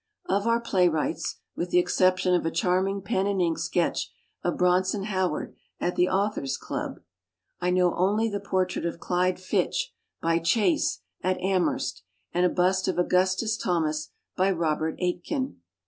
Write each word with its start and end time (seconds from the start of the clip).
Of 0.25 0.47
our 0.47 0.59
playwrights 0.59 1.41
(with 1.55 1.69
the 1.69 1.77
exception 1.77 2.33
of 2.33 2.43
a 2.43 2.49
charming 2.49 3.03
pen 3.03 3.27
and 3.27 3.39
ink 3.39 3.59
sketch 3.59 4.11
of 4.43 4.57
Bronson 4.57 5.03
Howard 5.03 5.55
at 5.79 5.95
the 5.95 6.09
Au 6.09 6.27
thors' 6.29 6.57
Club) 6.57 7.01
I 7.59 7.69
know 7.69 7.93
only 7.93 8.27
the 8.27 8.39
por 8.39 8.65
trait 8.65 8.83
of 8.87 8.99
Clyde 8.99 9.39
Fitch 9.39 9.93
by 10.19 10.39
Chase, 10.39 11.01
at 11.21 11.37
Am 11.39 11.65
herst, 11.65 12.01
and 12.33 12.47
a 12.47 12.49
bust 12.49 12.87
of 12.87 12.97
Augustus 12.97 13.55
Thomas 13.55 14.09
by 14.35 14.49
Robert 14.49 14.95
Aitken. 14.97 15.61